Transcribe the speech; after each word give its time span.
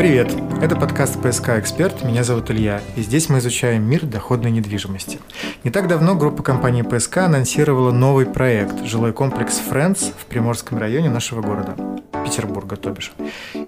Привет! 0.00 0.34
Это 0.62 0.76
подкаст 0.76 1.20
«ПСК 1.20 1.50
Эксперт», 1.58 2.02
меня 2.04 2.24
зовут 2.24 2.50
Илья, 2.50 2.80
и 2.96 3.02
здесь 3.02 3.28
мы 3.28 3.36
изучаем 3.36 3.82
мир 3.82 4.06
доходной 4.06 4.50
недвижимости. 4.50 5.18
Не 5.62 5.70
так 5.70 5.88
давно 5.88 6.14
группа 6.14 6.42
компании 6.42 6.80
«ПСК» 6.80 7.18
анонсировала 7.18 7.92
новый 7.92 8.24
проект– 8.24 8.82
жилой 8.86 9.12
комплекс 9.12 9.58
«Френдс» 9.58 10.04
в 10.16 10.24
Приморском 10.24 10.78
районе 10.78 11.10
нашего 11.10 11.42
города. 11.42 11.76
Петербурга, 12.24 12.76
то 12.76 12.92
бишь. 12.92 13.12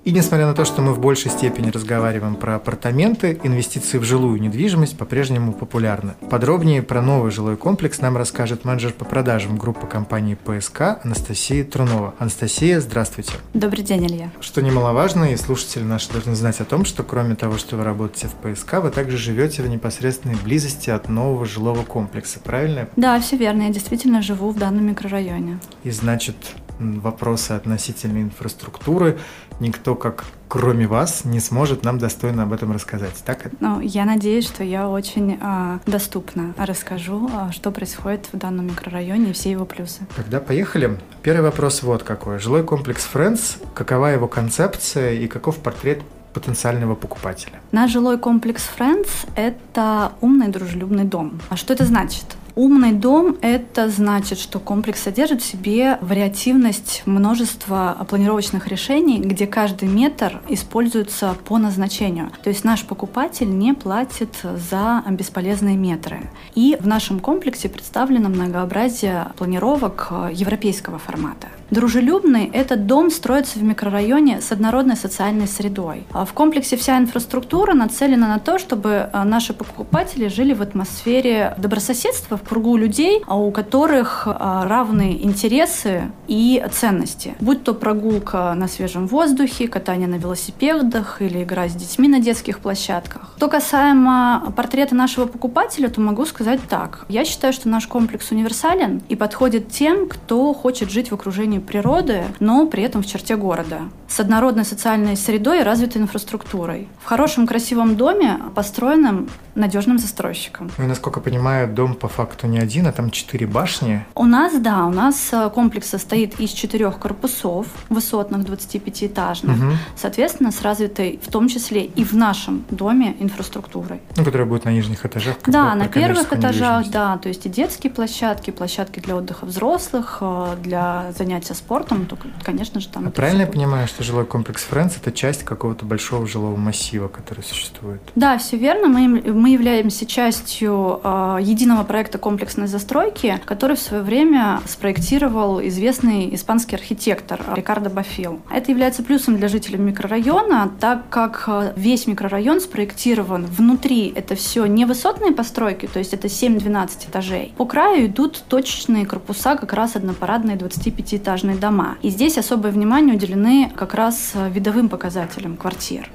И 0.04 0.10
несмотря 0.10 0.46
на 0.46 0.54
то, 0.54 0.64
что 0.64 0.82
мы 0.82 0.94
в 0.94 0.98
большей 0.98 1.30
степени 1.30 1.70
разговариваем 1.70 2.34
про 2.34 2.56
апартаменты, 2.56 3.38
инвестиции 3.44 3.98
в 3.98 4.04
жилую 4.04 4.40
недвижимость 4.40 4.98
по-прежнему 4.98 5.52
популярны. 5.52 6.14
Подробнее 6.28 6.82
про 6.82 7.00
новый 7.00 7.30
жилой 7.30 7.56
комплекс 7.56 8.00
нам 8.00 8.16
расскажет 8.16 8.64
менеджер 8.64 8.92
по 8.94 9.04
продажам 9.04 9.56
группы 9.56 9.86
компании 9.86 10.34
ПСК 10.34 10.98
Анастасия 11.04 11.62
Трунова. 11.62 12.14
Анастасия, 12.18 12.80
здравствуйте. 12.80 13.34
Добрый 13.54 13.84
день, 13.84 14.06
Илья. 14.06 14.32
Что 14.40 14.60
немаловажно, 14.60 15.32
и 15.32 15.36
слушатели 15.36 15.84
наши 15.84 16.10
должны 16.12 16.34
знать 16.34 16.60
о 16.60 16.64
том, 16.64 16.84
что 16.84 17.04
кроме 17.04 17.36
того, 17.36 17.56
что 17.56 17.76
вы 17.76 17.84
работаете 17.84 18.26
в 18.26 18.32
ПСК, 18.32 18.78
вы 18.82 18.90
также 18.90 19.16
живете 19.16 19.62
в 19.62 19.68
непосредственной 19.68 20.34
близости 20.34 20.90
от 20.90 21.08
нового 21.08 21.46
жилого 21.46 21.84
комплекса, 21.84 22.40
правильно? 22.40 22.88
Да, 22.96 23.20
все 23.20 23.36
верно. 23.36 23.62
Я 23.62 23.70
действительно 23.70 24.20
живу 24.20 24.50
в 24.50 24.58
данном 24.58 24.88
микрорайоне. 24.88 25.60
И 25.84 25.92
значит, 25.92 26.34
вопросы 26.78 27.52
относительно 27.52 28.22
инфраструктуры 28.22 29.18
никто, 29.60 29.94
как 29.94 30.24
кроме 30.48 30.86
вас, 30.86 31.24
не 31.24 31.40
сможет 31.40 31.82
нам 31.82 31.98
достойно 31.98 32.42
об 32.42 32.52
этом 32.52 32.72
рассказать. 32.72 33.14
Так? 33.24 33.50
Ну, 33.60 33.80
я 33.80 34.04
надеюсь, 34.04 34.44
что 34.46 34.62
я 34.62 34.86
очень 34.86 35.38
э, 35.40 35.78
доступно 35.86 36.52
расскажу, 36.58 37.30
э, 37.32 37.52
что 37.52 37.70
происходит 37.70 38.28
в 38.32 38.36
данном 38.36 38.66
микрорайоне 38.66 39.30
и 39.30 39.32
все 39.32 39.50
его 39.50 39.64
плюсы. 39.64 40.02
Тогда 40.14 40.40
поехали. 40.40 40.98
Первый 41.22 41.44
вопрос 41.44 41.82
вот 41.82 42.02
какой. 42.02 42.38
Жилой 42.38 42.64
комплекс 42.64 43.08
Friends, 43.10 43.56
какова 43.72 44.08
его 44.08 44.28
концепция 44.28 45.14
и 45.14 45.26
каков 45.26 45.56
портрет 45.56 46.02
потенциального 46.34 46.96
покупателя? 46.96 47.60
Наш 47.72 47.90
жилой 47.90 48.18
комплекс 48.18 48.68
Friends– 48.78 49.08
это 49.36 50.12
умный 50.20 50.48
дружелюбный 50.48 51.04
дом. 51.04 51.40
А 51.48 51.56
что 51.56 51.72
это 51.72 51.86
значит? 51.86 52.24
Умный 52.54 52.92
дом– 52.92 53.38
это 53.40 53.88
значит, 53.88 54.38
что 54.38 54.60
комплекс 54.60 55.02
содержит 55.02 55.40
в 55.40 55.46
себе 55.46 55.96
вариативность 56.02 57.02
множества 57.06 57.96
планировочных 58.08 58.68
решений, 58.68 59.20
где 59.20 59.46
каждый 59.46 59.88
метр 59.88 60.42
используется 60.48 61.34
по 61.46 61.56
назначению. 61.56 62.30
То 62.42 62.50
есть 62.50 62.64
наш 62.64 62.84
покупатель 62.84 63.48
не 63.48 63.72
платит 63.72 64.36
за 64.42 65.02
бесполезные 65.08 65.76
метры. 65.76 66.30
И 66.54 66.76
в 66.78 66.86
нашем 66.86 67.20
комплексе 67.20 67.70
представлено 67.70 68.28
многообразие 68.28 69.28
планировок 69.38 70.12
европейского 70.32 70.98
формата. 70.98 71.48
Дружелюбный– 71.72 72.50
этот 72.52 72.86
дом 72.86 73.10
строится 73.10 73.58
в 73.58 73.62
микрорайоне 73.62 74.42
с 74.42 74.52
однородной 74.52 74.94
социальной 74.94 75.48
средой. 75.48 76.04
А 76.12 76.26
в 76.26 76.34
комплексе 76.34 76.76
вся 76.76 76.98
инфраструктура 76.98 77.72
нацелена 77.72 78.28
на 78.28 78.38
то, 78.38 78.58
чтобы 78.58 79.08
а, 79.10 79.24
наши 79.24 79.54
покупатели 79.54 80.28
жили 80.28 80.52
в 80.52 80.60
атмосфере 80.60 81.54
добрососедства, 81.56 82.36
в 82.36 82.42
кругу 82.46 82.76
людей, 82.76 83.22
а 83.26 83.38
у 83.38 83.50
которых 83.50 84.26
равные 84.26 85.24
интересы 85.24 86.12
и 86.28 86.62
ценности. 86.70 87.36
Будь 87.40 87.64
то 87.64 87.72
прогулка 87.72 88.52
на 88.52 88.68
свежем 88.68 89.06
воздухе, 89.06 89.66
катание 89.66 90.08
на 90.08 90.16
велосипедах 90.16 91.22
или 91.22 91.42
игра 91.42 91.70
с 91.70 91.72
детьми 91.74 92.06
на 92.06 92.18
детских 92.18 92.58
площадках. 92.58 93.32
Что 93.38 93.48
касаемо 93.48 94.52
портрета 94.54 94.94
нашего 94.94 95.24
покупателя, 95.24 95.88
то 95.88 96.02
могу 96.02 96.26
сказать 96.26 96.60
так. 96.68 97.06
Я 97.08 97.24
считаю, 97.24 97.54
что 97.54 97.70
наш 97.70 97.86
комплекс 97.86 98.30
универсален 98.30 99.00
и 99.08 99.16
подходит 99.16 99.70
тем, 99.70 100.06
кто 100.06 100.52
хочет 100.52 100.90
жить 100.90 101.10
в 101.10 101.14
окружении 101.14 101.61
природы, 101.62 102.24
но 102.40 102.66
при 102.66 102.82
этом 102.82 103.02
в 103.02 103.06
черте 103.06 103.36
города. 103.36 103.80
С 104.08 104.20
однородной 104.20 104.64
социальной 104.64 105.16
средой 105.16 105.60
и 105.60 105.62
развитой 105.62 106.02
инфраструктурой. 106.02 106.88
В 107.00 107.06
хорошем 107.06 107.46
красивом 107.46 107.96
доме, 107.96 108.38
построенном 108.54 109.28
надежным 109.54 109.98
застройщиком. 109.98 110.70
Ну, 110.78 110.86
насколько 110.86 111.20
понимаю, 111.20 111.68
дом 111.68 111.94
по 111.94 112.08
факту 112.08 112.46
не 112.46 112.58
один, 112.58 112.86
а 112.86 112.92
там 112.92 113.10
четыре 113.10 113.46
башни. 113.46 114.04
У 114.14 114.24
нас, 114.24 114.58
да, 114.58 114.86
у 114.86 114.90
нас 114.90 115.30
э, 115.32 115.50
комплекс 115.50 115.88
состоит 115.88 116.40
из 116.40 116.50
четырех 116.50 116.98
корпусов 116.98 117.66
высотных 117.88 118.42
25-этажных, 118.42 119.56
угу. 119.56 119.72
соответственно, 119.96 120.52
с 120.52 120.62
развитой 120.62 121.20
в 121.22 121.30
том 121.30 121.48
числе 121.48 121.84
и 121.84 122.04
в 122.04 122.12
нашем 122.12 122.64
доме 122.70 123.16
инфраструктурой. 123.20 124.00
Ну, 124.16 124.24
которая 124.24 124.46
будет 124.46 124.64
на 124.64 124.70
нижних 124.70 125.04
этажах. 125.04 125.36
Да, 125.46 125.74
на 125.74 125.88
первых 125.88 126.32
этажах, 126.32 126.88
да, 126.90 127.18
то 127.18 127.28
есть 127.28 127.46
и 127.46 127.48
детские 127.48 127.92
площадки, 127.92 128.50
площадки 128.50 129.00
для 129.00 129.16
отдыха 129.16 129.44
взрослых, 129.44 130.18
э, 130.20 130.56
для 130.62 131.12
занятия 131.16 131.54
спортом, 131.54 132.06
то, 132.06 132.16
конечно 132.42 132.80
же, 132.80 132.88
там... 132.88 133.08
А 133.08 133.10
правильно 133.10 133.42
я 133.42 133.46
понимаю, 133.46 133.86
что 133.86 134.02
жилой 134.02 134.24
комплекс 134.24 134.64
Фрэнс– 134.64 134.96
это 135.00 135.12
часть 135.12 135.44
какого-то 135.44 135.84
большого 135.84 136.26
жилого 136.26 136.56
массива, 136.56 137.08
который 137.08 137.44
существует? 137.44 138.00
Да, 138.14 138.38
все 138.38 138.56
верно. 138.56 138.88
Мы, 138.88 139.32
мы 139.42 139.50
являемся 139.50 140.06
частью 140.06 141.00
э, 141.02 141.38
единого 141.42 141.82
проекта 141.82 142.16
комплексной 142.16 142.68
застройки, 142.68 143.40
который 143.44 143.74
в 143.74 143.80
свое 143.80 144.04
время 144.04 144.60
спроектировал 144.66 145.60
известный 145.66 146.32
испанский 146.32 146.76
архитектор 146.76 147.44
Рикардо 147.56 147.90
Бафил. 147.90 148.40
Это 148.52 148.70
является 148.70 149.02
плюсом 149.02 149.36
для 149.36 149.48
жителей 149.48 149.78
микрорайона, 149.78 150.70
так 150.78 151.08
как 151.10 151.42
э, 151.48 151.72
весь 151.74 152.06
микрорайон 152.06 152.60
спроектирован 152.60 153.44
внутри. 153.44 154.12
Это 154.14 154.36
все 154.36 154.66
не 154.66 154.84
высотные 154.84 155.32
постройки, 155.32 155.88
то 155.92 155.98
есть 155.98 156.14
это 156.14 156.28
7-12 156.28 157.08
этажей. 157.10 157.52
По 157.56 157.66
краю 157.66 158.06
идут 158.06 158.44
точечные 158.46 159.06
корпуса, 159.06 159.56
как 159.56 159.72
раз 159.72 159.96
однопарадные 159.96 160.56
25-этажные 160.56 161.58
дома. 161.58 161.96
И 162.02 162.10
здесь 162.10 162.38
особое 162.38 162.70
внимание 162.70 163.16
уделены 163.16 163.72
как 163.74 163.94
раз 163.94 164.34
э, 164.34 164.50
видовым 164.50 164.88
показателям 164.88 165.56
квартир. 165.56 166.08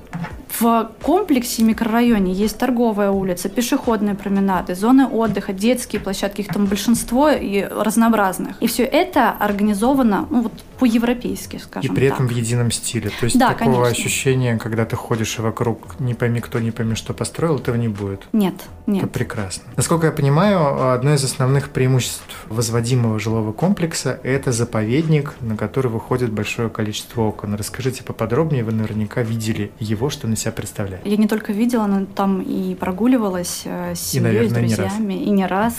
В 0.60 0.92
комплексе 1.04 1.64
микрорайоне 1.64 2.34
есть 2.34 2.58
торговая 2.58 3.12
улица, 3.12 3.48
пешеходные 3.48 4.16
променады, 4.16 4.74
зоны 4.74 5.08
отдыха, 5.08 5.54
детские 5.54 6.02
площадки, 6.02 6.42
их 6.42 6.48
там 6.48 6.66
большинство 6.66 7.30
и 7.30 7.62
разнообразных. 7.62 8.60
И 8.60 8.68
все 8.68 8.84
это 8.84 9.30
организовано 9.30 10.26
ну, 10.30 10.42
вот, 10.44 10.54
по-европейски, 10.80 11.58
скажем 11.58 11.92
И 11.92 11.96
при 11.96 12.08
так. 12.08 12.16
этом 12.16 12.28
в 12.28 12.32
едином 12.32 12.72
стиле. 12.72 13.10
То 13.20 13.26
есть 13.26 13.38
да, 13.38 13.54
такого 13.54 13.84
конечно. 13.84 13.92
ощущения, 13.92 14.58
когда 14.58 14.86
ты 14.86 14.96
ходишь 14.96 15.40
вокруг 15.40 16.00
не 16.00 16.14
пойми 16.14 16.40
кто, 16.40 16.60
не 16.60 16.72
пойми 16.72 16.96
что 16.96 17.14
построил, 17.14 17.58
этого 17.58 17.76
не 17.76 17.88
будет. 17.88 18.28
Нет, 18.34 18.56
нет. 18.86 19.04
Это 19.04 19.14
прекрасно. 19.14 19.64
Насколько 19.76 20.08
я 20.08 20.12
понимаю, 20.12 20.94
одно 20.94 21.14
из 21.14 21.24
основных 21.24 21.70
преимуществ 21.70 22.24
возводимого 22.50 23.20
жилого 23.20 23.54
комплекса– 23.54 24.20
это 24.24 24.52
заповедник, 24.52 25.36
на 25.42 25.58
который 25.58 25.90
выходит 25.90 26.32
большое 26.32 26.70
количество 26.70 27.22
окон. 27.22 27.56
Расскажите 27.56 28.04
поподробнее, 28.04 28.64
вы 28.64 28.72
наверняка 28.72 29.22
видели 29.22 29.72
его, 29.80 30.10
что 30.10 30.28
на 30.28 30.36
себя 30.36 30.52
представляет. 30.52 31.06
Я 31.06 31.18
не 31.18 31.28
только 31.28 31.52
видела, 31.54 31.86
но 31.88 32.06
там 32.06 32.42
и 32.42 32.76
прогуливалась 32.76 33.64
э, 33.66 33.96
с 33.96 34.00
семьей, 34.00 34.32
и, 34.32 34.50
наверное, 34.50 34.70
с 34.70 34.76
друзьями, 34.76 35.14
не 35.14 35.24
и 35.26 35.30
не 35.32 35.46
раз. 35.46 35.74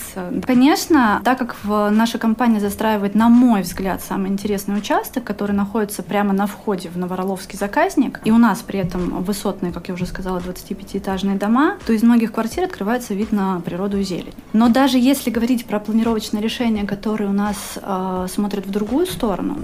Конечно, 0.46 1.20
так 1.24 1.38
как 1.38 1.56
наша 1.64 2.18
компания 2.18 2.60
застраивает, 2.60 3.14
на 3.14 3.28
мой 3.28 3.62
взгляд, 3.62 4.02
самый 4.02 4.30
интересный 4.30 4.76
участок, 4.76 4.87
который 5.24 5.52
находится 5.52 6.02
прямо 6.02 6.32
на 6.32 6.46
входе 6.46 6.88
в 6.88 6.96
Новороловский 6.96 7.58
заказник, 7.58 8.20
и 8.24 8.30
у 8.30 8.38
нас 8.38 8.60
при 8.60 8.80
этом 8.80 9.22
высотные, 9.22 9.72
как 9.72 9.88
я 9.88 9.94
уже 9.94 10.06
сказала, 10.06 10.38
25-этажные 10.38 11.38
дома, 11.38 11.76
то 11.86 11.92
из 11.92 12.02
многих 12.02 12.32
квартир 12.32 12.64
открывается 12.64 13.14
вид 13.14 13.32
на 13.32 13.60
природу 13.60 13.98
и 13.98 14.02
зелень. 14.02 14.34
Но 14.52 14.68
даже 14.68 14.98
если 14.98 15.30
говорить 15.30 15.66
про 15.66 15.78
планировочное 15.78 16.40
решение, 16.40 16.86
которое 16.86 17.26
у 17.26 17.32
нас 17.32 17.56
э, 17.76 18.26
смотрит 18.32 18.66
в 18.66 18.70
другую 18.70 19.06
сторону, 19.06 19.58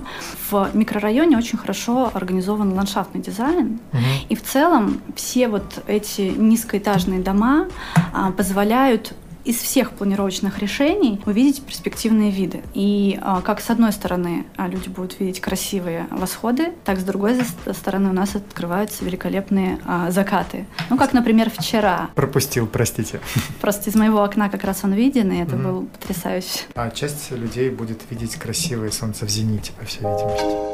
в 0.50 0.70
микрорайоне 0.74 1.38
очень 1.38 1.58
хорошо 1.58 2.10
организован 2.12 2.74
ландшафтный 2.74 3.20
дизайн, 3.20 3.80
угу. 3.92 4.02
и 4.28 4.34
в 4.36 4.42
целом 4.42 5.00
все 5.16 5.48
вот 5.48 5.82
эти 5.86 6.22
низкоэтажные 6.36 7.20
дома 7.20 7.66
а, 8.12 8.30
позволяют 8.30 9.14
из 9.44 9.56
всех 9.56 9.92
планировочных 9.92 10.58
решений 10.58 11.20
увидеть 11.26 11.62
перспективные 11.62 12.30
виды. 12.30 12.62
И 12.74 13.18
а, 13.22 13.40
как 13.40 13.60
с 13.60 13.70
одной 13.70 13.92
стороны 13.92 14.46
а, 14.56 14.68
люди 14.68 14.88
будут 14.88 15.20
видеть 15.20 15.40
красивые 15.40 16.06
восходы, 16.10 16.72
так 16.84 16.98
с 16.98 17.04
другой 17.04 17.40
стороны 17.72 18.10
у 18.10 18.12
нас 18.12 18.34
открываются 18.34 19.04
великолепные 19.04 19.78
а, 19.84 20.10
закаты. 20.10 20.66
Ну, 20.90 20.96
как, 20.96 21.12
например, 21.12 21.50
вчера. 21.50 22.10
Пропустил, 22.14 22.66
простите. 22.66 23.20
Просто 23.60 23.90
из 23.90 23.94
моего 23.94 24.22
окна 24.22 24.48
как 24.48 24.64
раз 24.64 24.84
он 24.84 24.92
виден, 24.92 25.30
и 25.32 25.36
это 25.36 25.56
mm-hmm. 25.56 25.62
был 25.62 25.86
потрясающе. 25.86 26.60
А 26.74 26.90
часть 26.90 27.30
людей 27.30 27.70
будет 27.70 28.02
видеть 28.10 28.36
красивое 28.36 28.90
солнце 28.90 29.26
в 29.26 29.28
зените, 29.28 29.72
по 29.78 29.84
всей 29.84 30.00
видимости. 30.00 30.73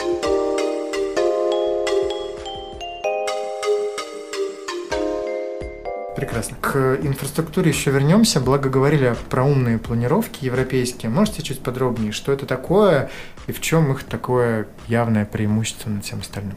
Прекрасно. 6.20 6.56
К 6.60 6.98
инфраструктуре 7.02 7.70
еще 7.70 7.90
вернемся. 7.90 8.40
Благо 8.40 8.68
говорили 8.68 9.16
про 9.30 9.42
умные 9.42 9.78
планировки 9.78 10.44
европейские. 10.44 11.10
Можете 11.10 11.42
чуть 11.42 11.60
подробнее, 11.60 12.12
что 12.12 12.30
это 12.30 12.44
такое 12.44 13.08
и 13.46 13.52
в 13.52 13.60
чем 13.62 13.90
их 13.92 14.02
такое 14.02 14.68
явное 14.86 15.24
преимущество 15.24 15.88
над 15.88 16.04
всем 16.04 16.20
остальным? 16.20 16.56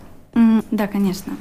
Да, 0.72 0.88
конечно. 0.88 1.34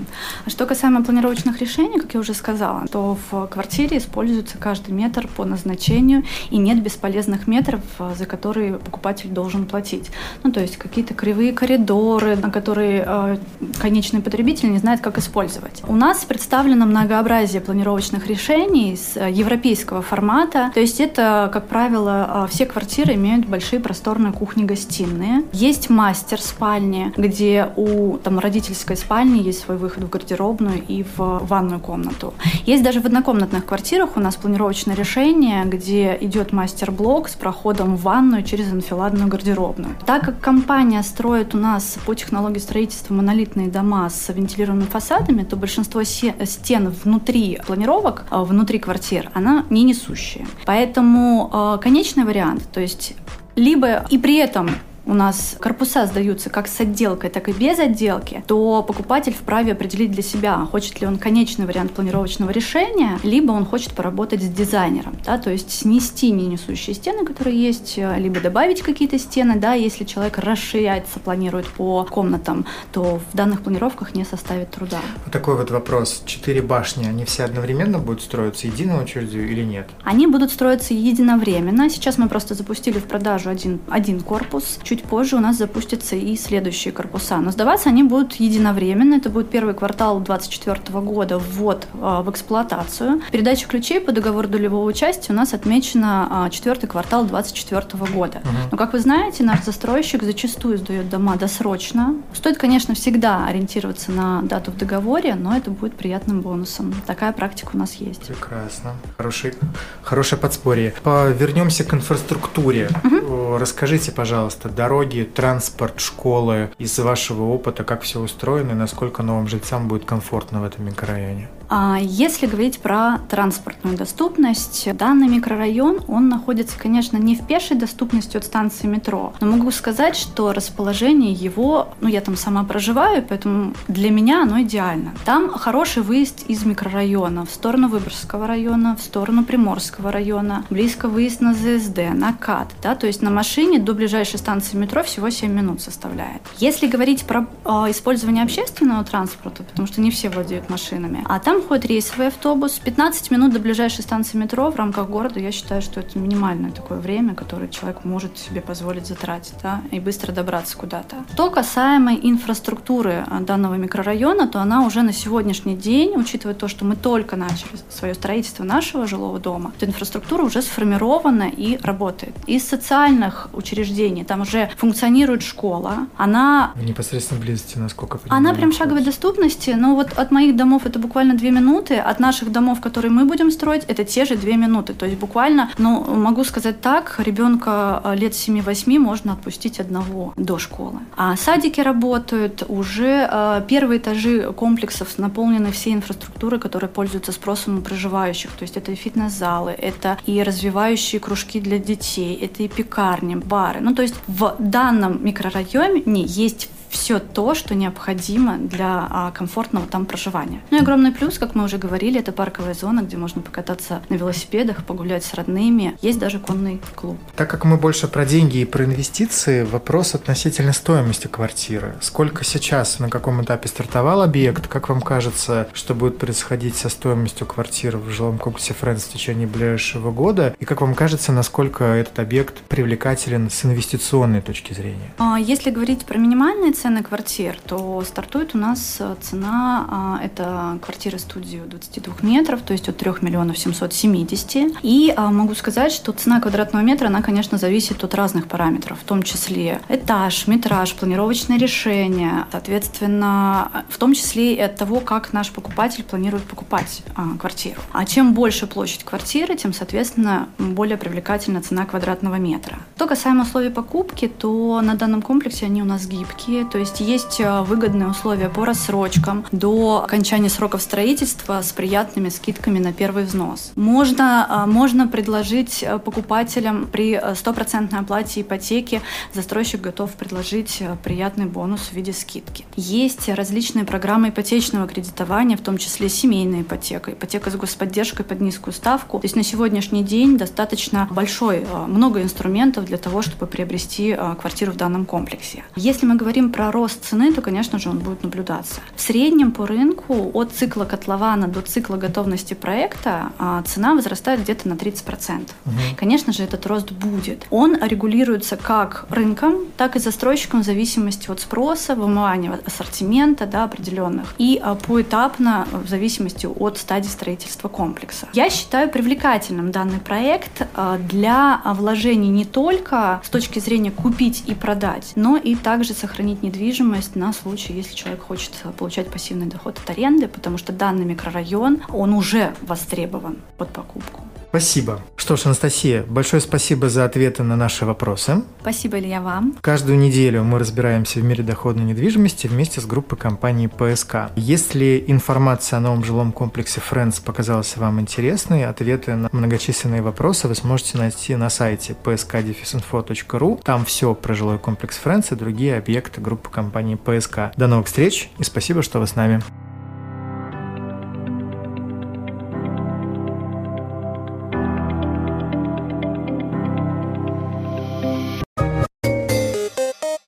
Что 0.46 0.66
касаемо 0.66 1.02
планировочных 1.02 1.58
решений, 1.60 1.98
как 1.98 2.12
я 2.12 2.20
уже 2.20 2.34
сказала, 2.34 2.86
то 2.88 3.16
в 3.30 3.46
квартире 3.46 3.96
используется 3.96 4.58
каждый 4.58 4.92
метр 4.92 5.26
по 5.26 5.46
назначению, 5.46 6.24
и 6.50 6.58
нет 6.58 6.82
бесполезных 6.82 7.46
метров, 7.46 7.80
за 8.14 8.26
которые 8.26 8.74
покупатель 8.74 9.30
должен 9.30 9.64
платить. 9.64 10.10
Ну, 10.42 10.52
то 10.52 10.60
есть 10.60 10.76
какие-то 10.76 11.14
кривые 11.14 11.54
коридоры, 11.54 12.36
на 12.36 12.50
которые 12.50 13.04
э, 13.06 13.38
конечный 13.80 14.20
потребитель 14.20 14.70
не 14.70 14.78
знает, 14.78 15.00
как 15.00 15.16
использовать. 15.16 15.82
У 15.88 15.96
нас 15.96 16.24
представлено 16.26 16.84
многообразие 16.84 17.62
планировочных 17.62 18.26
решений 18.26 18.96
с 18.96 19.18
европейского 19.18 20.02
формата. 20.02 20.70
То 20.74 20.80
есть 20.80 21.00
это, 21.00 21.48
как 21.50 21.68
правило, 21.68 22.44
э, 22.44 22.50
все 22.50 22.66
квартиры 22.66 23.14
имеют 23.14 23.46
большие 23.46 23.80
просторные 23.80 24.34
кухни-гостиные. 24.34 25.44
Есть 25.52 25.88
мастер 25.88 26.38
спальни, 26.38 27.14
где 27.16 27.70
у 27.76 28.18
там, 28.18 28.38
родительской 28.82 28.96
спальни 28.96 29.42
есть 29.42 29.60
свой 29.60 29.76
выход 29.76 30.04
в 30.04 30.08
гардеробную 30.08 30.82
и 30.88 31.04
в 31.16 31.40
ванную 31.46 31.80
комнату. 31.80 32.34
Есть 32.66 32.82
даже 32.82 33.00
в 33.00 33.06
однокомнатных 33.06 33.64
квартирах 33.64 34.16
у 34.16 34.20
нас 34.20 34.36
планировочное 34.36 34.96
решение, 34.96 35.64
где 35.64 36.18
идет 36.20 36.52
мастер-блок 36.52 37.28
с 37.28 37.34
проходом 37.34 37.96
в 37.96 38.02
ванную 38.02 38.42
через 38.42 38.72
анфиладную 38.72 39.28
гардеробную. 39.28 39.94
Так 40.06 40.24
как 40.24 40.40
компания 40.40 41.02
строит 41.02 41.54
у 41.54 41.58
нас 41.58 41.98
по 42.06 42.14
технологии 42.14 42.58
строительства 42.58 43.14
монолитные 43.14 43.68
дома 43.68 44.10
с 44.10 44.32
вентилированными 44.32 44.88
фасадами, 44.88 45.42
то 45.42 45.56
большинство 45.56 46.02
стен 46.02 46.88
внутри 47.04 47.60
планировок, 47.66 48.24
э, 48.30 48.42
внутри 48.42 48.78
квартир, 48.78 49.30
она 49.34 49.64
не 49.70 49.84
несущая. 49.84 50.46
Поэтому 50.64 51.50
э, 51.52 51.78
конечный 51.82 52.24
вариант, 52.24 52.62
то 52.72 52.80
есть 52.80 53.14
либо 53.54 54.06
и 54.10 54.18
при 54.18 54.38
этом 54.38 54.70
у 55.06 55.14
нас 55.14 55.56
корпуса 55.60 56.06
сдаются 56.06 56.50
как 56.50 56.68
с 56.68 56.80
отделкой, 56.80 57.30
так 57.30 57.48
и 57.48 57.52
без 57.52 57.78
отделки, 57.78 58.44
то 58.46 58.82
покупатель 58.82 59.32
вправе 59.32 59.72
определить 59.72 60.10
для 60.10 60.22
себя, 60.22 60.66
хочет 60.70 61.00
ли 61.00 61.06
он 61.06 61.18
конечный 61.18 61.66
вариант 61.66 61.92
планировочного 61.92 62.50
решения, 62.50 63.18
либо 63.22 63.52
он 63.52 63.64
хочет 63.64 63.92
поработать 63.94 64.42
с 64.42 64.48
дизайнером, 64.48 65.16
да, 65.24 65.38
то 65.38 65.50
есть 65.50 65.70
снести 65.70 66.30
ненесущие 66.30 66.94
стены, 66.94 67.24
которые 67.24 67.60
есть, 67.60 67.98
либо 68.16 68.40
добавить 68.40 68.82
какие-то 68.82 69.18
стены, 69.18 69.56
да, 69.56 69.74
если 69.74 70.04
человек 70.04 70.38
расширяется, 70.38 71.18
планирует 71.20 71.66
по 71.68 72.04
комнатам, 72.04 72.66
то 72.92 73.20
в 73.32 73.36
данных 73.36 73.62
планировках 73.62 74.14
не 74.14 74.24
составит 74.24 74.70
труда. 74.70 75.00
Вот 75.24 75.32
такой 75.32 75.56
вот 75.56 75.70
вопрос. 75.70 76.22
Четыре 76.26 76.62
башни, 76.62 77.06
они 77.06 77.24
все 77.24 77.44
одновременно 77.44 77.98
будут 77.98 78.22
строиться 78.22 78.66
единой 78.66 79.02
очередью 79.02 79.50
или 79.50 79.62
нет? 79.62 79.88
Они 80.04 80.26
будут 80.26 80.50
строиться 80.50 80.94
единовременно. 80.94 81.88
Сейчас 81.90 82.18
мы 82.18 82.28
просто 82.28 82.54
запустили 82.54 82.98
в 82.98 83.04
продажу 83.04 83.50
один, 83.50 83.80
один 83.88 84.20
корпус. 84.20 84.78
Чуть 84.82 84.91
позже 85.00 85.36
у 85.36 85.40
нас 85.40 85.56
запустятся 85.56 86.16
и 86.16 86.36
следующие 86.36 86.92
корпуса. 86.92 87.38
Но 87.38 87.50
сдаваться 87.50 87.88
они 87.88 88.02
будут 88.02 88.34
единовременно. 88.34 89.14
Это 89.14 89.30
будет 89.30 89.50
первый 89.50 89.74
квартал 89.74 90.20
2024 90.20 91.00
года 91.00 91.38
ввод 91.38 91.86
а, 91.94 92.22
в 92.22 92.30
эксплуатацию. 92.30 93.22
Передача 93.30 93.66
ключей 93.66 94.00
по 94.00 94.12
договору 94.12 94.48
долевого 94.48 94.84
участия 94.84 95.32
у 95.32 95.36
нас 95.36 95.54
отмечена 95.54 96.48
четвертый 96.50 96.86
квартал 96.86 97.24
2024 97.24 98.12
года. 98.12 98.38
Угу. 98.38 98.48
Но, 98.72 98.76
как 98.76 98.92
вы 98.92 99.00
знаете, 99.00 99.44
наш 99.44 99.64
застройщик 99.64 100.22
зачастую 100.22 100.78
сдает 100.78 101.08
дома 101.08 101.36
досрочно. 101.36 102.16
Стоит, 102.34 102.58
конечно, 102.58 102.94
всегда 102.94 103.46
ориентироваться 103.46 104.10
на 104.10 104.42
дату 104.42 104.70
в 104.70 104.76
договоре, 104.76 105.34
но 105.34 105.56
это 105.56 105.70
будет 105.70 105.94
приятным 105.94 106.40
бонусом. 106.40 106.94
Такая 107.06 107.32
практика 107.32 107.70
у 107.74 107.78
нас 107.78 107.94
есть. 107.94 108.26
Прекрасно. 108.26 108.92
Хороший, 109.16 109.54
хорошее 110.02 110.40
подспорье. 110.40 110.94
Вернемся 111.04 111.84
к 111.84 111.94
инфраструктуре. 111.94 112.90
Угу. 113.04 113.58
Расскажите, 113.58 114.12
пожалуйста, 114.12 114.68
дороги, 114.82 115.22
транспорт, 115.22 116.00
школы, 116.00 116.70
из 116.76 116.98
вашего 116.98 117.44
опыта, 117.44 117.84
как 117.84 118.02
все 118.02 118.18
устроено 118.18 118.72
и 118.72 118.74
насколько 118.74 119.22
новым 119.22 119.46
жильцам 119.46 119.86
будет 119.86 120.04
комфортно 120.04 120.60
в 120.60 120.64
этом 120.64 120.86
микрорайоне? 120.86 121.48
А 121.74 121.96
если 121.98 122.44
говорить 122.44 122.80
про 122.80 123.20
транспортную 123.30 123.96
доступность, 123.96 124.86
данный 124.94 125.26
микрорайон, 125.26 126.00
он 126.06 126.28
находится, 126.28 126.78
конечно, 126.78 127.16
не 127.16 127.34
в 127.34 127.46
пешей 127.46 127.78
доступности 127.78 128.36
от 128.36 128.44
станции 128.44 128.86
метро, 128.86 129.32
но 129.40 129.46
могу 129.46 129.70
сказать, 129.70 130.14
что 130.14 130.52
расположение 130.52 131.32
его, 131.32 131.88
ну 132.02 132.08
я 132.08 132.20
там 132.20 132.36
сама 132.36 132.62
проживаю, 132.64 133.24
поэтому 133.26 133.72
для 133.88 134.10
меня 134.10 134.42
оно 134.42 134.60
идеально. 134.60 135.14
Там 135.24 135.48
хороший 135.48 136.02
выезд 136.02 136.44
из 136.46 136.62
микрорайона 136.66 137.46
в 137.46 137.50
сторону 137.50 137.88
Выборгского 137.88 138.46
района, 138.46 138.94
в 138.94 139.00
сторону 139.00 139.42
Приморского 139.42 140.12
района, 140.12 140.66
близко 140.68 141.08
выезд 141.08 141.40
на 141.40 141.54
ЗСД, 141.54 142.12
на 142.12 142.34
КАТ, 142.34 142.68
да, 142.82 142.94
то 142.96 143.06
есть 143.06 143.22
на 143.22 143.30
машине 143.30 143.78
до 143.78 143.94
ближайшей 143.94 144.38
станции 144.38 144.76
метро 144.76 145.02
всего 145.02 145.30
7 145.30 145.50
минут 145.50 145.80
составляет. 145.80 146.42
Если 146.58 146.86
говорить 146.86 147.24
про 147.24 147.46
э, 147.64 147.70
использование 147.88 148.44
общественного 148.44 149.04
транспорта, 149.04 149.62
потому 149.62 149.88
что 149.88 150.02
не 150.02 150.10
все 150.10 150.28
владеют 150.28 150.68
машинами, 150.68 151.24
а 151.24 151.38
там 151.38 151.61
ходит 151.62 151.86
рейсовый 151.86 152.28
автобус. 152.28 152.78
15 152.78 153.30
минут 153.30 153.52
до 153.52 153.58
ближайшей 153.58 154.02
станции 154.02 154.36
метро 154.36 154.70
в 154.70 154.76
рамках 154.76 155.08
города, 155.08 155.40
я 155.40 155.52
считаю, 155.52 155.82
что 155.82 156.00
это 156.00 156.18
минимальное 156.18 156.70
такое 156.70 156.98
время, 156.98 157.34
которое 157.34 157.68
человек 157.68 158.04
может 158.04 158.38
себе 158.38 158.60
позволить 158.60 159.06
затратить, 159.06 159.54
да, 159.62 159.82
и 159.90 160.00
быстро 160.00 160.32
добраться 160.32 160.76
куда-то. 160.76 161.16
Что 161.32 161.50
касаемо 161.50 162.14
инфраструктуры 162.14 163.24
а, 163.28 163.40
данного 163.40 163.74
микрорайона, 163.74 164.48
то 164.48 164.60
она 164.60 164.84
уже 164.86 165.02
на 165.02 165.12
сегодняшний 165.12 165.76
день, 165.76 166.14
учитывая 166.16 166.54
то, 166.54 166.68
что 166.68 166.84
мы 166.84 166.96
только 166.96 167.36
начали 167.36 167.70
свое 167.90 168.14
строительство 168.14 168.64
нашего 168.64 169.06
жилого 169.06 169.38
дома, 169.38 169.72
то 169.78 169.86
инфраструктура 169.86 170.42
уже 170.42 170.62
сформирована 170.62 171.48
и 171.48 171.78
работает. 171.82 172.34
Из 172.46 172.66
социальных 172.66 173.48
учреждений 173.52 174.24
там 174.24 174.42
уже 174.42 174.70
функционирует 174.76 175.42
школа, 175.42 176.06
она... 176.16 176.72
В 176.74 176.84
непосредственной 176.84 177.40
близости, 177.40 177.78
насколько 177.78 178.18
понимаю. 178.18 178.38
Она 178.38 178.54
прям 178.54 178.72
шаговой 178.72 179.04
доступности, 179.04 179.70
но 179.70 179.94
вот 179.94 180.12
от 180.12 180.30
моих 180.30 180.56
домов 180.56 180.86
это 180.86 180.98
буквально 180.98 181.34
две 181.34 181.51
минуты, 181.52 181.96
от 181.96 182.20
наших 182.20 182.50
домов, 182.52 182.80
которые 182.80 183.10
мы 183.10 183.24
будем 183.24 183.50
строить, 183.50 183.84
это 183.88 184.04
те 184.04 184.24
же 184.24 184.36
две 184.36 184.56
минуты. 184.56 184.94
То 184.94 185.06
есть 185.06 185.18
буквально, 185.18 185.70
ну, 185.78 186.02
могу 186.02 186.44
сказать 186.44 186.80
так, 186.80 187.16
ребенка 187.18 188.00
э, 188.04 188.16
лет 188.16 188.32
7-8 188.32 188.98
можно 188.98 189.32
отпустить 189.32 189.80
одного 189.80 190.32
до 190.36 190.58
школы. 190.58 191.00
А 191.16 191.36
садики 191.36 191.80
работают, 191.80 192.64
уже 192.68 193.28
э, 193.30 193.62
первые 193.68 193.98
этажи 193.98 194.52
комплексов 194.52 195.18
наполнены 195.18 195.70
всей 195.70 195.94
инфраструктурой, 195.94 196.58
которая 196.58 196.90
пользуется 196.90 197.32
спросом 197.32 197.78
у 197.78 197.80
проживающих. 197.82 198.50
То 198.52 198.62
есть 198.62 198.76
это 198.76 198.92
и 198.92 198.94
фитнес-залы, 198.94 199.72
это 199.72 200.18
и 200.26 200.42
развивающие 200.42 201.20
кружки 201.20 201.60
для 201.60 201.78
детей, 201.78 202.34
это 202.36 202.62
и 202.62 202.68
пекарни, 202.68 203.36
бары. 203.36 203.80
Ну, 203.80 203.94
то 203.94 204.02
есть 204.02 204.14
в 204.26 204.56
данном 204.58 205.24
микрорайоне 205.24 206.24
есть 206.26 206.70
все 206.92 207.18
то, 207.18 207.54
что 207.54 207.74
необходимо 207.74 208.58
для 208.58 209.08
а, 209.10 209.30
комфортного 209.32 209.86
там 209.86 210.04
проживания. 210.04 210.60
Ну 210.70 210.76
и 210.76 210.80
огромный 210.80 211.10
плюс, 211.10 211.38
как 211.38 211.54
мы 211.54 211.64
уже 211.64 211.78
говорили, 211.78 212.20
это 212.20 212.32
парковая 212.32 212.74
зона, 212.74 213.00
где 213.00 213.16
можно 213.16 213.40
покататься 213.40 214.02
на 214.10 214.14
велосипедах, 214.14 214.84
погулять 214.84 215.24
с 215.24 215.32
родными. 215.34 215.96
Есть 216.02 216.18
даже 216.18 216.38
конный 216.38 216.80
клуб. 216.94 217.16
Так 217.34 217.50
как 217.50 217.64
мы 217.64 217.78
больше 217.78 218.08
про 218.08 218.26
деньги 218.26 218.58
и 218.58 218.64
про 218.66 218.84
инвестиции, 218.84 219.64
вопрос 219.64 220.14
относительно 220.14 220.74
стоимости 220.74 221.28
квартиры. 221.28 221.96
Сколько 222.02 222.44
сейчас, 222.44 222.98
на 222.98 223.08
каком 223.08 223.42
этапе 223.42 223.68
стартовал 223.68 224.22
объект? 224.22 224.68
Как 224.68 224.90
вам 224.90 225.00
кажется, 225.00 225.68
что 225.72 225.94
будет 225.94 226.18
происходить 226.18 226.76
со 226.76 226.90
стоимостью 226.90 227.46
квартиры 227.46 227.98
в 227.98 228.10
жилом 228.10 228.38
комплексе 228.38 228.74
Фрэнс 228.74 229.04
в 229.04 229.12
течение 229.12 229.46
ближайшего 229.46 230.10
года? 230.10 230.54
И 230.60 230.66
как 230.66 230.82
вам 230.82 230.94
кажется, 230.94 231.32
насколько 231.32 231.84
этот 231.84 232.18
объект 232.18 232.60
привлекателен 232.68 233.48
с 233.48 233.64
инвестиционной 233.64 234.42
точки 234.42 234.74
зрения? 234.74 235.10
А, 235.16 235.38
если 235.38 235.70
говорить 235.70 236.04
про 236.04 236.18
минимальные 236.18 236.72
цены 236.72 236.81
квартир, 236.82 237.56
то 237.66 238.02
стартует 238.04 238.54
у 238.54 238.58
нас 238.58 238.96
э, 238.98 239.14
цена, 239.20 239.86
а, 239.88 240.20
это 240.22 240.78
квартира 240.82 241.16
студию 241.18 241.64
22 241.66 242.14
метров, 242.22 242.60
то 242.62 242.72
есть 242.72 242.88
от 242.88 242.96
3 242.96 243.12
миллионов 243.20 243.56
770. 243.56 244.78
И 244.82 245.14
а, 245.16 245.30
могу 245.30 245.54
сказать, 245.54 245.92
что 245.92 246.12
цена 246.12 246.40
квадратного 246.40 246.82
метра, 246.82 247.06
она, 247.06 247.22
конечно, 247.22 247.56
зависит 247.56 248.02
от 248.02 248.14
разных 248.14 248.48
параметров, 248.48 248.98
в 249.00 249.04
том 249.04 249.22
числе 249.22 249.80
этаж, 249.88 250.48
метраж, 250.48 250.94
планировочное 250.94 251.56
решение, 251.56 252.46
соответственно, 252.50 253.84
в 253.88 253.96
том 253.98 254.14
числе 254.14 254.54
и 254.54 254.60
от 254.60 254.74
того, 254.74 254.98
как 255.00 255.32
наш 255.32 255.50
покупатель 255.52 256.02
планирует 256.02 256.44
покупать 256.44 257.02
а, 257.14 257.36
квартиру. 257.38 257.80
А 257.92 258.04
чем 258.04 258.34
больше 258.34 258.66
площадь 258.66 259.04
квартиры, 259.04 259.54
тем, 259.56 259.72
соответственно, 259.72 260.48
более 260.58 260.96
привлекательна 260.96 261.62
цена 261.62 261.86
квадратного 261.86 262.36
метра. 262.36 262.78
Что 262.96 263.06
касаемо 263.06 263.42
условий 263.42 263.70
покупки, 263.70 264.26
то 264.26 264.80
на 264.80 264.94
данном 264.94 265.22
комплексе 265.22 265.66
они 265.66 265.80
у 265.80 265.84
нас 265.84 266.06
гибкие, 266.06 266.64
то 266.72 266.78
есть 266.78 267.00
есть 267.00 267.38
э, 267.38 267.60
выгодные 267.60 268.08
условия 268.08 268.48
по 268.48 268.64
рассрочкам 268.64 269.44
до 269.52 270.02
окончания 270.04 270.48
сроков 270.48 270.80
строительства 270.80 271.60
с 271.60 271.70
приятными 271.70 272.30
скидками 272.30 272.78
на 272.78 272.94
первый 272.94 273.24
взнос. 273.24 273.72
Можно, 273.76 274.64
э, 274.64 274.70
можно 274.70 275.06
предложить 275.06 275.82
э, 275.82 275.98
покупателям 275.98 276.86
при 276.86 277.20
стопроцентной 277.34 278.00
оплате 278.00 278.40
ипотеки, 278.40 279.02
застройщик 279.34 279.82
готов 279.82 280.12
предложить 280.14 280.82
приятный 281.04 281.44
бонус 281.44 281.88
в 281.88 281.92
виде 281.92 282.14
скидки. 282.14 282.64
Есть 282.74 283.28
различные 283.28 283.84
программы 283.84 284.30
ипотечного 284.30 284.88
кредитования, 284.88 285.58
в 285.58 285.60
том 285.60 285.76
числе 285.76 286.08
семейная 286.08 286.62
ипотека, 286.62 287.12
ипотека 287.12 287.50
с 287.50 287.56
господдержкой 287.56 288.24
под 288.24 288.40
низкую 288.40 288.72
ставку. 288.72 289.18
То 289.18 289.26
есть 289.26 289.36
на 289.36 289.42
сегодняшний 289.42 290.02
день 290.02 290.38
достаточно 290.38 291.06
большой, 291.10 291.66
много 291.86 292.22
инструментов 292.22 292.86
для 292.86 292.96
того, 292.96 293.20
чтобы 293.20 293.46
приобрести 293.46 294.16
квартиру 294.40 294.72
в 294.72 294.76
данном 294.76 295.04
комплексе. 295.04 295.64
Если 295.76 296.06
мы 296.06 296.14
говорим 296.14 296.50
про 296.50 296.61
про 296.62 296.70
рост 296.70 297.04
цены, 297.04 297.32
то, 297.32 297.42
конечно 297.42 297.80
же, 297.80 297.90
он 297.90 297.98
будет 297.98 298.22
наблюдаться. 298.22 298.80
В 298.94 299.00
среднем 299.00 299.50
по 299.50 299.66
рынку 299.66 300.30
от 300.32 300.52
цикла 300.52 300.84
котлована 300.84 301.48
до 301.48 301.60
цикла 301.60 301.96
готовности 301.96 302.54
проекта 302.54 303.32
а, 303.36 303.62
цена 303.62 303.94
возрастает 303.94 304.42
где-то 304.42 304.68
на 304.68 304.74
30%. 304.74 305.40
Угу. 305.40 305.74
Конечно 305.96 306.32
же, 306.32 306.44
этот 306.44 306.64
рост 306.66 306.92
будет. 306.92 307.46
Он 307.50 307.76
регулируется 307.82 308.56
как 308.56 309.06
рынком, 309.10 309.56
так 309.76 309.96
и 309.96 309.98
застройщиком 309.98 310.62
в 310.62 310.64
зависимости 310.64 311.28
от 311.32 311.40
спроса, 311.40 311.96
вымывания 311.96 312.60
ассортимента 312.64 313.46
да, 313.46 313.64
определенных 313.64 314.32
и 314.38 314.60
а, 314.62 314.76
поэтапно 314.76 315.66
в 315.72 315.88
зависимости 315.88 316.46
от 316.46 316.78
стадии 316.78 317.08
строительства 317.08 317.66
комплекса. 317.66 318.28
Я 318.34 318.50
считаю 318.50 318.88
привлекательным 318.88 319.72
данный 319.72 319.98
проект 319.98 320.68
а, 320.76 320.98
для 320.98 321.60
вложений 321.64 322.28
не 322.28 322.44
только 322.44 323.20
с 323.24 323.30
точки 323.30 323.58
зрения 323.58 323.90
купить 323.90 324.44
и 324.46 324.54
продать, 324.54 325.10
но 325.16 325.36
и 325.36 325.56
также 325.56 325.92
сохранить 325.92 326.40
недвижимость 326.52 327.16
на 327.16 327.32
случай, 327.32 327.72
если 327.72 327.94
человек 327.94 328.22
хочет 328.22 328.52
получать 328.78 329.08
пассивный 329.08 329.46
доход 329.46 329.78
от 329.78 329.90
аренды, 329.90 330.28
потому 330.28 330.58
что 330.58 330.72
данный 330.72 331.04
микрорайон, 331.04 331.82
он 331.88 332.12
уже 332.12 332.54
востребован 332.62 333.38
под 333.56 333.70
покупку. 333.70 334.20
Спасибо. 334.52 335.00
Что 335.16 335.36
ж, 335.36 335.46
Анастасия, 335.46 336.02
большое 336.02 336.42
спасибо 336.42 336.90
за 336.90 337.06
ответы 337.06 337.42
на 337.42 337.56
наши 337.56 337.86
вопросы. 337.86 338.42
Спасибо, 338.60 338.98
Илья, 338.98 339.22
вам. 339.22 339.56
Каждую 339.62 339.98
неделю 339.98 340.44
мы 340.44 340.58
разбираемся 340.58 341.20
в 341.20 341.24
мире 341.24 341.42
доходной 341.42 341.86
недвижимости 341.86 342.48
вместе 342.48 342.82
с 342.82 342.84
группой 342.84 343.16
компании 343.16 343.66
ПСК. 343.66 344.30
Если 344.36 345.04
информация 345.06 345.78
о 345.78 345.80
новом 345.80 346.04
жилом 346.04 346.32
комплексе 346.32 346.82
Friends 346.82 347.22
показалась 347.24 347.78
вам 347.78 347.98
интересной, 347.98 348.66
ответы 348.66 349.14
на 349.14 349.30
многочисленные 349.32 350.02
вопросы 350.02 350.48
вы 350.48 350.54
сможете 350.54 350.98
найти 350.98 351.34
на 351.34 351.48
сайте 351.48 351.96
pskdefisinfo.ru. 352.04 353.62
Там 353.64 353.86
все 353.86 354.14
про 354.14 354.34
жилой 354.34 354.58
комплекс 354.58 355.00
Friends 355.02 355.32
и 355.32 355.34
другие 355.34 355.78
объекты 355.78 356.20
группы 356.20 356.50
компании 356.50 356.96
ПСК. 356.96 357.56
До 357.56 357.68
новых 357.68 357.86
встреч 357.86 358.28
и 358.38 358.44
спасибо, 358.44 358.82
что 358.82 359.00
вы 359.00 359.06
с 359.06 359.16
нами. 359.16 359.42